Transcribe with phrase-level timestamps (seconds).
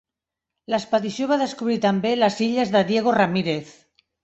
[0.73, 3.79] L'expedició va descobrir també les Illes de Diego Ramírez.